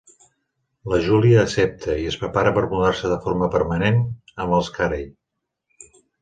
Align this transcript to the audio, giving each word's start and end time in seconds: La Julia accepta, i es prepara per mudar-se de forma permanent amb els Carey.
La 0.93 0.97
Julia 1.07 1.35
accepta, 1.41 1.97
i 2.03 2.07
es 2.11 2.17
prepara 2.21 2.53
per 2.55 2.63
mudar-se 2.71 3.11
de 3.13 3.19
forma 3.27 3.51
permanent 3.57 4.01
amb 4.47 4.57
els 4.61 4.73
Carey. 4.79 5.07